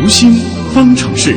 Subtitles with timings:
[0.00, 0.32] 读心
[0.72, 1.36] 方程式。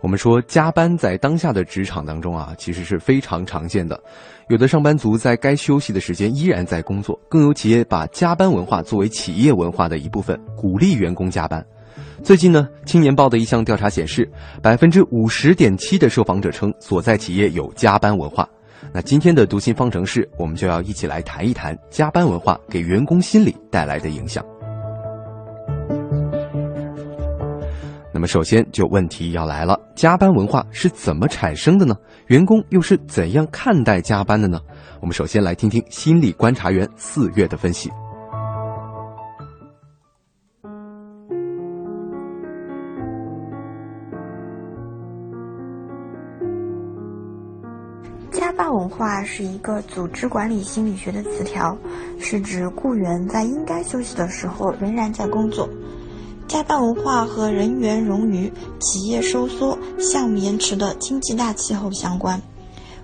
[0.00, 4.00] 我们说加班在当下的职场当中啊，其实是非常常见的。
[4.48, 11.66] 有的上班族在该休息的时间依然在工作，更有企业把加班文化作为企业文化的一部分，鼓励员工加班。
[12.22, 14.30] 最近呢，青年报的一项调查显示，
[14.62, 18.48] 百分之五十点七的受访者称所在企业有加班文化。
[18.92, 24.44] 那今天的读心方程式，我们就要一起来谈一谈加班文化给员工心理带来的影响。
[28.12, 31.94] 那么，首先就问题要来了：加班文化是怎么产生的呢？
[32.28, 34.58] 员工又是怎样看待加班的呢？
[35.00, 37.90] 我们首先来听听心理观察员四月的分析。
[48.56, 51.76] 加班文化是一个组织管理心理学的词条，
[52.18, 55.68] 是指雇员在应该休息的时候仍然在工作。
[56.48, 62.40] 加班文化和人员冗余、企业收缩、项目延迟的经济大气候相关。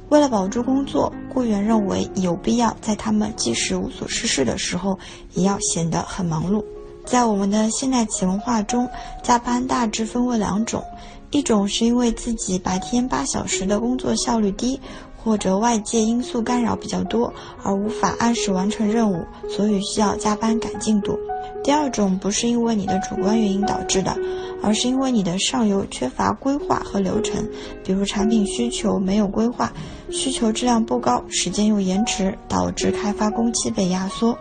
[0.09, 4.99] 为了保住工作，雇员认为有必要在他们即使无所事事的时候，
[5.35, 6.65] 也要显得很忙碌。
[7.05, 8.89] 在我们的现代企业文化中，
[9.23, 10.83] 加班大致分为两种：
[11.31, 14.81] 一种是因为自己白天八小时的工作效率低，
[15.23, 21.19] 或者外界因素干扰比较多，而无法按时完成任务，所以需要加班赶进度。
[21.63, 24.17] 第二种不是因为你的主观原因导致的，
[24.63, 27.49] 而是因为你的上游缺乏规划和流程，
[27.85, 29.73] 比如产品需求没有规划，
[30.11, 34.37] 需求质量不高，时间又延迟，导致开发工期被压缩。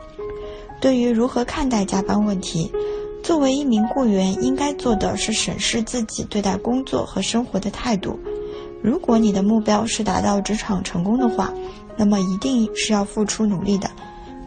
[0.79, 2.71] 对于如何看待加班问题，
[3.21, 8.19] 作为一名雇员，应该做的是审视自己对待工作和生活的态度。
[8.83, 11.53] 如果你的目标是达到职场成功的话，
[11.95, 13.89] 那么一定是要付出努力的。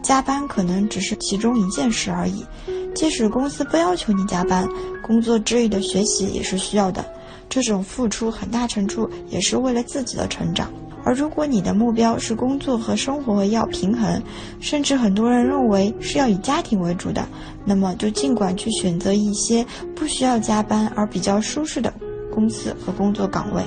[0.01, 2.45] 加班可能只是其中一件事而已，
[2.93, 4.67] 即使公司不要求你加班，
[5.01, 7.03] 工作之余的学习也是需要的。
[7.49, 10.71] 这种付出很大程度也是为了自己的成长。
[11.03, 14.21] 而如果你的目标是工作和生活要平衡，
[14.59, 17.27] 甚至很多人认为是要以家庭为主的，
[17.63, 19.65] 那么就尽管去选择一些
[19.95, 21.93] 不需要加班而比较舒适的
[22.33, 23.63] 公司和工作岗位。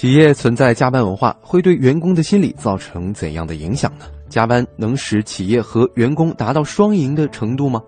[0.00, 4.06] 企业存在加班文化，会对员工的心理造成怎样的影响呢？
[4.30, 7.82] 加班能使企业和员工达到双赢的程度吗？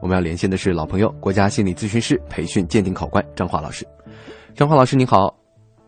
[0.00, 3.84] 我们要连线的是老朋友，国家心理咨询师培训鉴定考官张华老师。
[4.54, 5.22] 张华老师，你好。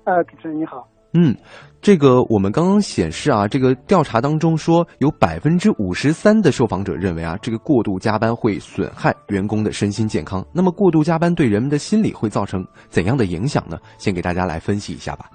[0.03, 0.85] 呃，主持人你好。
[1.15, 1.33] 嗯，
[1.81, 10.45] 这个我们刚刚显示啊，这个调查当中说，有百分之五十三的受访者认为啊，这个过度加班会损害员工的身心健康。
[10.53, 13.79] 那么，过度加班对人们的心理会造成怎样的影响呢？
[13.97, 15.31] 先给大家来分析一下吧。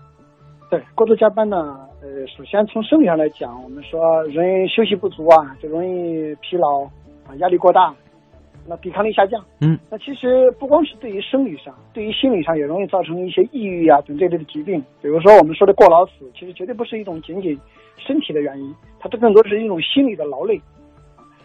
[0.73, 6.81] 对过度加班呢，呃，首先从生理上来讲，我们说人休息不足啊，就容易疲劳
[7.27, 7.93] 啊，压力过大，
[8.67, 9.39] 那抵抗力下降。
[9.61, 14.83] 嗯，那其实不光是对于生理上，对于心理上也容易造成一些抑郁啊等这类的疾病。
[14.99, 17.55] 比如说我们说的过劳死，其实绝对不是一种仅仅
[17.99, 20.59] 身体的原因，它这更多是一种心理的劳累，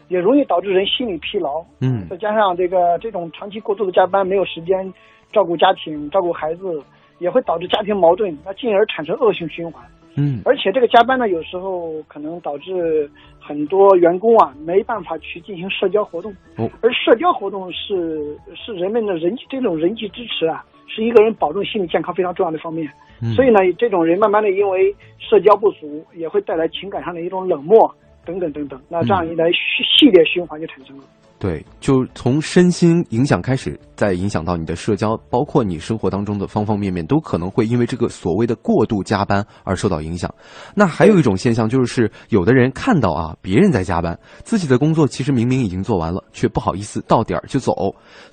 [0.09, 1.63] 也容易导致人心理疲劳。
[1.83, 4.91] 嗯，再加上这个这种长期过度的加班，没有时间
[5.35, 6.83] 照顾家庭、照顾孩子。
[7.19, 9.85] 也会导致家庭矛盾，那进而产生恶性循环。
[10.17, 13.09] 嗯，而且这个加班呢，有时候可能导致
[13.39, 16.33] 很多员工啊没办法去进行社交活动。
[16.57, 22.91] 哦，而社交活动是是人们的人际这种人际支持啊，是一个人保证心理健康非常重要的方面。
[23.23, 28.81] 嗯，所以呢，这种人慢慢的因为社交不足，也会带来情感上的一种冷漠等等等等。
[28.89, 29.59] 那这样一来，系
[29.97, 31.05] 系列循环就产生了。
[31.41, 40.29] 对，就从身心影响开始，再影响到你的社交，包括你生活当中的方方面面，都可能会因为这个所谓的过度加班而受到影响。
[40.75, 47.73] 那还有一种现象就是，有的人看到啊别人在加班，自己的工作其实明明已经做完了，却不好意思到点儿就走，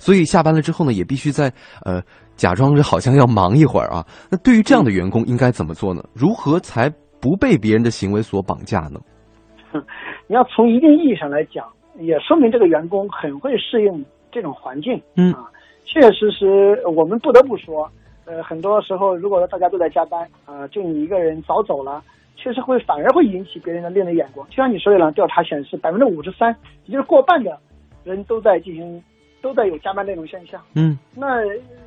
[0.00, 1.52] 所以下班了之后呢，也必须在
[1.84, 2.02] 呃
[2.34, 4.04] 假装着好像要忙一会儿啊。
[4.28, 6.02] 那对于这样的员工应该怎么做呢？
[6.12, 8.98] 如何才不被别人的行为所绑架呢？
[10.26, 11.64] 你要从一定意义上来讲。
[11.98, 15.50] 也说明这个员工很会适应这种环境，嗯啊，
[15.84, 17.90] 确确实实，我们不得不说，
[18.24, 22.02] 呃，很多时候，如果说大家都在加班，啊，就你一个人早走了，
[22.36, 24.46] 确实会反而会引起别人的另类眼光。
[24.50, 26.54] 就像你说的，调查显示，百分之五十三，
[26.84, 27.58] 也就是过半的
[28.04, 29.02] 人都在进行，
[29.40, 30.60] 都在有加班这种现象。
[30.74, 31.42] 嗯，那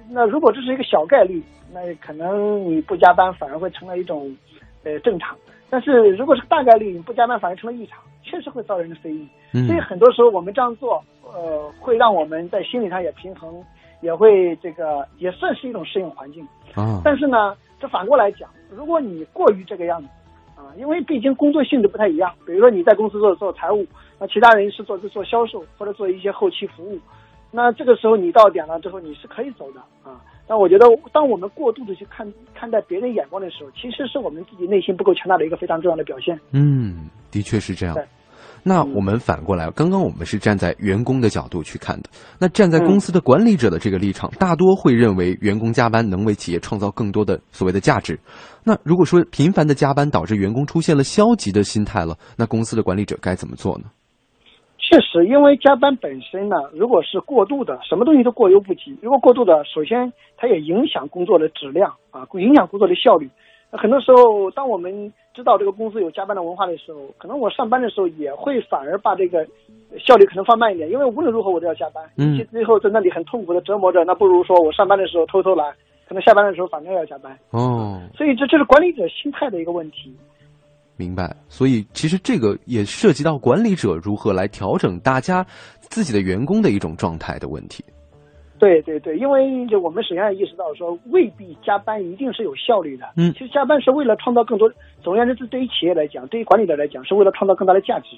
[0.10, 4.36] 那如果这是一个小概率，那可能你不加班反而会成了一种，
[4.84, 5.38] 呃，正常。
[5.70, 8.00] 但是如果是大概率，你不加班反而成了异常。
[8.30, 9.28] 确实会遭人的非议，
[9.66, 13.64] 所以很多时候我们这样做，呃，会让我们在心理上也平衡，
[14.02, 16.48] 也会这个也算是一种适应环境。
[16.76, 20.08] 啊，但是呢，这反过来讲，如果你过于这个样子，
[20.56, 23.84] 啊，因为毕竟工作性质不太一样，比如说你在公司做做财务，
[24.20, 27.00] 那其他人是做做销售或者做一些后期服务，
[27.50, 30.22] 那这个时候你到点了之后你是可以走的啊。
[30.48, 36.40] 但我觉得，当我们过度的去看看待别人眼光的时候，其实是我们自己内心不够强大的一个非常重要的表现。
[36.52, 38.04] 嗯，的确是这样对。
[38.64, 42.10] 那我们反过来，刚刚我们是站在员工的角度去看的，
[42.40, 48.20] 那站在公司的管理者的这个立场，大多会认为员工加班能为企业创造更多的所谓的价值。
[48.64, 53.86] 那如果说频繁的加班导致员工出现了消极的心态了，那公司的管理者该怎么做呢？
[54.78, 58.98] 确实，因为加班本身呢，如果是过度的，什么东西都过犹不及。
[59.04, 63.30] 如果过度的，首先它也影响工作的质量啊，影响工作的效率。
[63.72, 69.46] 那很多时候，当我们知道这个公司有加班的文化的时候，可能我上班的时候也会反而把这个
[69.98, 72.04] 效率可能放慢一点，因为无论如何我都要加班。
[72.18, 75.72] 嗯最后在那里很痛苦的折磨着，那不如说我上班的时候偷偷来，
[76.08, 77.38] 可能下班的时候反正要加班。
[77.52, 80.14] 哦，所以这这是管理者心态的一个问题。
[80.98, 81.34] 明白。
[81.48, 85.46] 所以其实这个也涉及到管理者如何来调整大家
[85.80, 87.84] 自己的员工的一种状态的问题。
[88.60, 93.10] 对对对，因为就我们首先要意识到说，未必加班一定是有效率的。
[93.16, 94.70] 嗯其实加班是为了创造更多，
[95.02, 98.18] 总而言之，这对于企业来讲，对于管理者来讲，是为了创造更大的价值。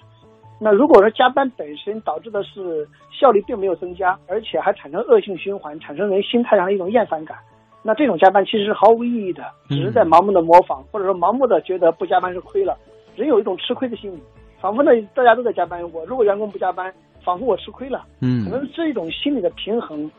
[0.59, 7.37] 那如果说加班本身导致的是效率并没有增加，而且还产生恶性循环，产生人心态上的一种厌烦感，
[7.81, 12.77] 那这种加班其实是毫无意义的，只是在盲目的模仿，或者说盲目的觉得不加班是亏了。
[13.15, 14.19] 人有一种吃亏的心理，
[14.59, 18.05] 仿佛呢大家都在加班，我如果员工不加班，仿佛我吃亏了。
[18.21, 20.09] 嗯可能这种心理的平衡，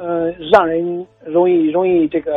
[0.00, 2.32] 呃，让人容易容易这个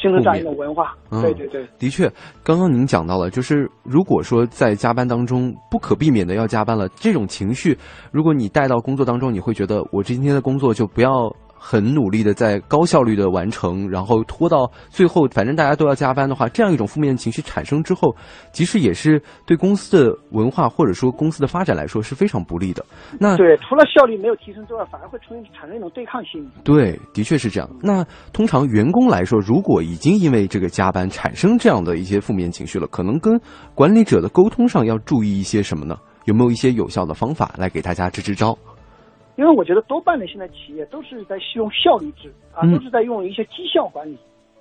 [0.00, 0.94] 形成这样一种文化。
[1.10, 2.10] 嗯对对对，的确，
[2.42, 7.76] 刚刚您讲到了，就是如果说在加班当中不可避免的要加班了，这种情绪，
[8.10, 11.30] 如果你带到工作当中，你会觉得我今天的工作就不要
[11.64, 18.12] 很努力的在高效率的完成，然后拖到最后，反正大家都要加班的话，这样一种负面情绪产生之后，
[18.50, 22.84] 其实也是对公司的文化或者说公司的发展来说是非常不利的。
[23.20, 26.48] 那对，除了效率没有提升之外，反而会出现产生一种对抗心理。
[26.64, 27.70] 对，的确是这样。
[27.80, 33.40] 那通常员工来说，如果已经因为这个加班产生这样的一些负面情绪了，可能跟
[33.74, 35.96] 管理者的沟通上要注意一些什么呢？
[36.24, 38.56] 有没有一些有效的方法来给大家支支招？
[39.36, 44.16] 因为我觉得多半的现在企业都是在使用效率制啊，嗯都是在用一些绩效管理。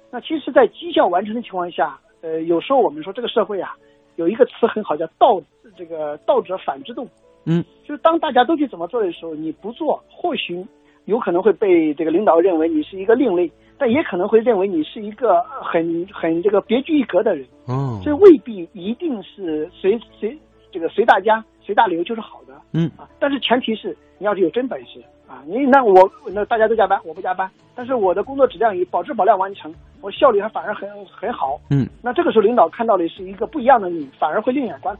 [0.10, 3.76] 那其实，在绩效完成的情况下，呃，有时候我们说这个社会啊，
[4.18, 5.42] 有一个词很好，叫道
[5.78, 7.08] 这个道者反之动。
[7.46, 10.66] 嗯，就是当大家都去怎么做的时候，你不做，或许
[11.06, 17.46] 有可能会被这个领导认为你是一个另类，但也可能会认为你是一个很很这个别具一格的人。
[17.68, 20.38] 哦，这未必一定是随随
[20.72, 22.54] 这个随大家随大流就是好的。
[22.74, 31.60] 嗯啊，但是前提是你要是有真本事啊，你那我那大家都加班，我不加班，但是我的工作质量以保质保量完成，我效率还反而很很好。
[31.70, 34.98] 嗯那这个时候领导看到的是一个不一样的你，反而会另眼观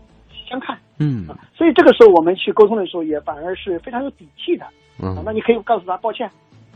[0.48, 0.78] 相看。
[1.00, 4.66] 嗯啊，所以这个时候我们去沟通的时候，也反而是非常有底气的。
[4.66, 4.72] 啊
[5.04, 6.30] 嗯，那你可以告诉他抱歉，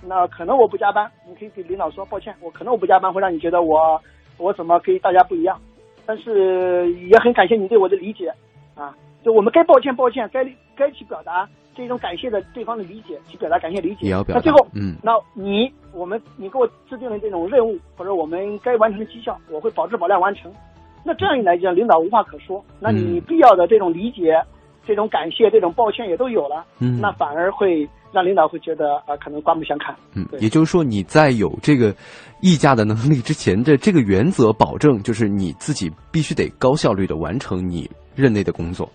[0.04, 4.02] 那可能我不加班，你可以给领导说抱歉，我可能我不加班会让你觉得我
[4.38, 5.60] 我怎么跟大家不一样，
[6.06, 8.34] 但是也很感谢你对我的理解
[8.74, 10.46] 啊，就我们该抱歉抱歉，该
[10.78, 14.06] 该去表达这种感谢的对方的理解，去表达感谢理解。
[14.06, 20.54] 也要表达那最后，嗯那你我们你给我制定的这种任务或者我们该完成的绩效，我会保质保量完成。
[21.04, 24.40] 那这样一来讲，领导无话可说，那你嗯必要的这种理解、
[24.86, 29.96] 这种感谢、这种抱歉也都有了，嗯那反而会让领导会觉得啊、可能刮目相看。
[30.14, 31.92] 嗯，也就是说，你在有这个
[32.42, 38.88] 议价的能力之前的这个原则保证，就是你自己必须得高效率的完成你任内的工作。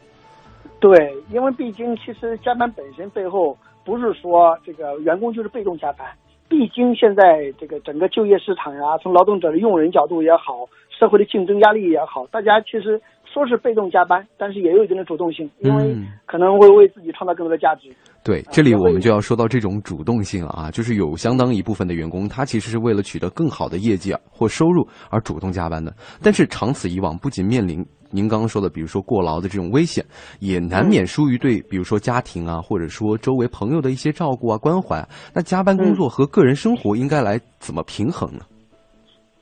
[0.80, 6.06] 对，因为毕竟其实加班本身背后不是说这个员工就是被动加班，
[6.48, 10.66] 毕竟现在这个整个就业市场呀，从劳动者的用人角度也好，
[10.98, 17.94] 社会的竞争压力也好，大家其实说是被动加班，但是也有一定的主动性，因为嗯可能会为自己创造更多的价值。
[18.24, 25.92] 对，这里我们就要说到这种主动性了啊，就是有相当一部分的员工，他其实是为了取得更好的业绩啊或收入而主动加班的。
[26.22, 30.04] 但是长此以往，不仅面临您刚刚说的，比如说过劳的这种危险，
[30.40, 35.08] 也难免疏于对，比如说家庭啊，或者说周围朋友的一些照顾啊、关怀啊。
[35.34, 38.40] 那加班工作和个人生活应该来怎么平衡呢？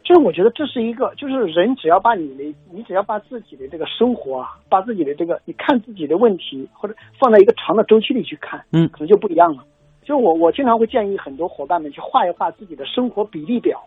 [0.05, 9.63] 就是我觉得这是一个，就是人只要把你的，你只要把自己的这个生活啊，把自己的这个，你看自己的问题，或者放在一个长的周期里去看，嗯可能就不一样了。
[10.03, 13.79] 就我我经常会建议很多伙伴们去画一画自己的生活比例表。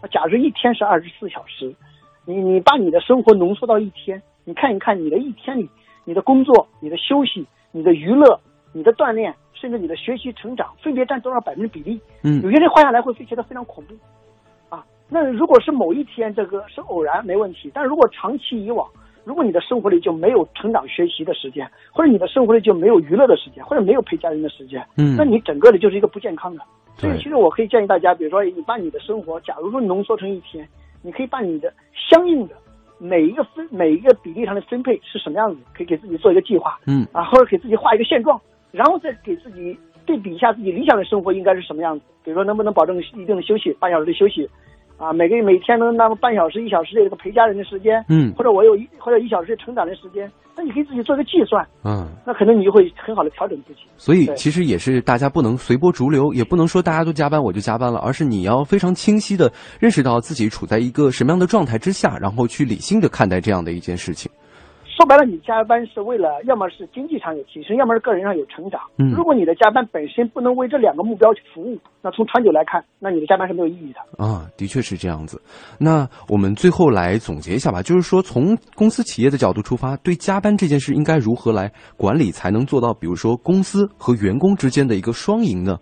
[0.00, 1.74] 啊假如一天是二十四小时，
[2.26, 5.68] 你你把你的生活浓缩到一天，你看一看你的一天里，
[6.04, 8.38] 你的工作、你的休息、你的娱乐、
[8.72, 11.98] 你的锻炼甚至你的学习成长分别占多少百分之比例。
[12.22, 13.94] 嗯有些人画下来会觉得非常恐怖，
[14.74, 18.86] 啊，那如果是某一天这个是偶然没问题，但如果长期以往，
[19.24, 26.62] 如果你的生活里就没有成长学习的时间，或者你的生活里就没有娱乐的时间，或者没有陪家人的时间，嗯那你整个的就是一个不健康的。
[26.98, 30.66] 所以其实我可以建议大家，比如说你把你的生活，假如说浓缩成一天，
[31.06, 32.56] 你可以把你的相应的
[32.98, 38.40] 每一个分每一个比例上的分配是什么样子，可以给自己做一个计划，嗯啊，或者给自己画一个现状，
[38.72, 42.04] 然后再给自己对比一下自己理想的生活应该是什么样子。
[42.24, 44.50] 比如说，能不能保证一定的休息，半小时的休息，
[44.98, 52.08] 啊，每个每天能那么半小时、一小时的这个陪家人的时间，嗯或者我有一或者一小时的成长的时间，那你可以自己做一个计算，嗯。
[52.26, 53.80] 那可能你就会很好的调整自己。
[53.98, 64.30] 所以其实也是大家不能随波逐流，也不能说大家都加班我就加班了，而是你要非常清晰的认识到自己处在一个什么样的状态之下，然后去理性的看待这样的一件事情。
[64.96, 68.80] 说白了，你加班是为了要么是经济上有提升，要么是个人上有成长。
[68.96, 74.00] 嗯如果你的加班本身不能为这两个目标去服务，那从长久来看，那你的加班是没有意义的。
[74.24, 75.38] 啊，的确是这样子。
[75.78, 85.76] 那我们最后来总结一下吧，就是说从公司企业的角度出发，对加班这件事应该如何来管理，才能做到，比如说公司和员工之间的一个双赢呢？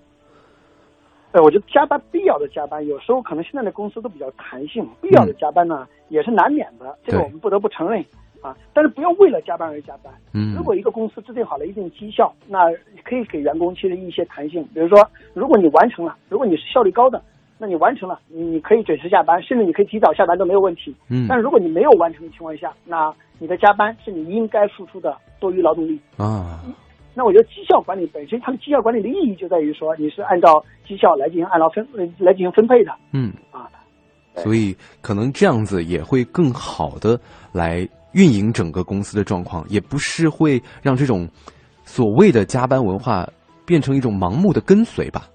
[1.30, 8.04] 呃，我觉得加班必要的加班，有时候可能现在的公司都比较弹性，必要的加班呢、也是难免的，这个我们不得不承认
[8.44, 8.56] 啊。
[8.72, 10.12] 但是不要为了加班而加班。
[10.32, 12.70] 嗯如果一个公司制定好了一定绩效，那
[13.02, 14.98] 可以给员工其实一些弹性，比如说，
[15.32, 17.22] 如果你完成了，如果你是效率高的，
[17.58, 20.94] 那你完成了，你你可以准时下班，甚至你可以提早下班都没有问题。
[21.08, 25.98] 嗯但是如果你没有完成的情况下，那你的加班是你应该付出的多余劳动力。
[26.16, 26.60] 啊，
[27.14, 33.32] 那我觉得绩效管理本身，它的绩效管理的意义就在于说，你是按照绩效来进行按劳分呃来进行分配的嗯。
[34.34, 34.42] 啊。
[34.42, 37.18] 所以可能这样子也会更好的
[37.52, 41.28] 来运营整个公司的状况，也不是会让这种
[41.84, 43.28] 所谓的加班文化
[43.64, 45.28] 变成一种盲目的跟随吧。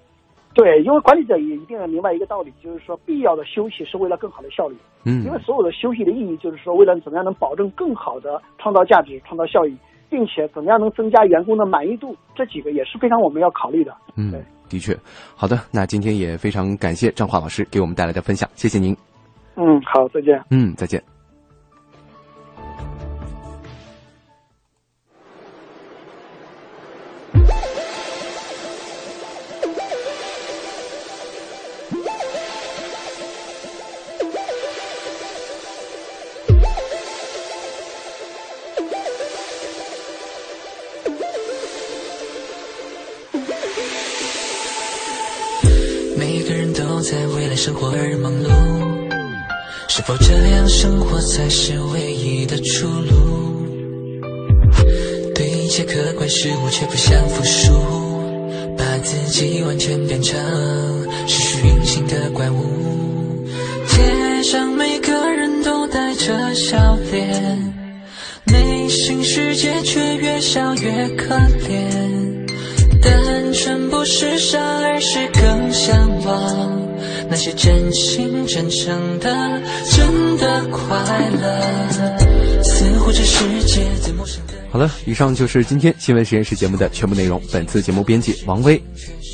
[0.52, 4.76] 对，因为管理者也一定要明白一个道理，就是说必要的休息是为了更好的效率。
[5.04, 9.74] 嗯因为所有的休息的意义就是说，为了怎么样能保证更好的创造价值、创造效益，
[10.10, 13.96] 并且怎么样能增加员工的满意度，这几个也是非常我们要考虑的。
[14.16, 14.96] 嗯对，的确。
[15.36, 18.96] 好的，那今天也非常感谢张华老师给我们带来的分享，谢谢您。
[19.56, 20.42] 嗯，好，再见。
[20.48, 21.02] 嗯，再见。
[47.02, 48.50] 在为了生活而忙碌，
[49.88, 53.66] 是否这样生活才是唯一的出路？
[55.34, 57.72] 对一切客观事物却不想服输，
[58.76, 60.38] 把自己完全变成
[61.26, 63.46] 失去运行的怪物。
[63.86, 67.74] 街上每个人都带着笑脸，
[68.44, 72.20] 内心世界却越笑越可怜。
[73.02, 76.89] 单纯不是傻，而是更向往
[77.30, 82.62] 那些真心真诚的、真的快乐。
[82.62, 84.54] 似乎这世界最陌生的。
[84.70, 87.40] 好了，以上就是今天新闻实验室节目的全部内容。
[87.52, 88.82] 本次节目编辑王威、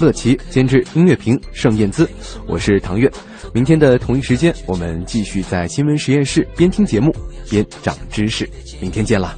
[0.01, 2.09] 乐琪，监制音乐评盛燕姿，
[2.47, 3.11] 我是唐月。
[3.53, 7.15] 明天的同一时间，我们继续在新闻实验室边听节目
[7.49, 8.49] 边长知识。
[8.81, 9.37] 明天见啦！